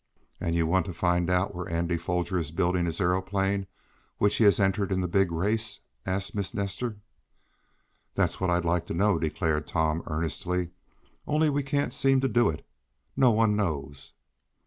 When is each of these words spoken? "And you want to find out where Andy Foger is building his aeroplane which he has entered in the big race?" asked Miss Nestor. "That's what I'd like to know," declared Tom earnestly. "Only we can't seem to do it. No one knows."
"And 0.39 0.55
you 0.55 0.65
want 0.65 0.87
to 0.87 0.93
find 0.95 1.29
out 1.29 1.53
where 1.53 1.69
Andy 1.69 1.95
Foger 1.95 2.39
is 2.39 2.49
building 2.49 2.85
his 2.87 2.99
aeroplane 2.99 3.67
which 4.17 4.37
he 4.37 4.45
has 4.45 4.59
entered 4.59 4.91
in 4.91 5.01
the 5.01 5.07
big 5.07 5.31
race?" 5.31 5.81
asked 6.07 6.33
Miss 6.33 6.55
Nestor. 6.55 6.97
"That's 8.15 8.41
what 8.41 8.49
I'd 8.49 8.65
like 8.65 8.87
to 8.87 8.95
know," 8.95 9.19
declared 9.19 9.67
Tom 9.67 10.01
earnestly. 10.07 10.71
"Only 11.27 11.51
we 11.51 11.61
can't 11.61 11.93
seem 11.93 12.19
to 12.21 12.27
do 12.27 12.49
it. 12.49 12.65
No 13.15 13.29
one 13.29 13.55
knows." 13.55 14.13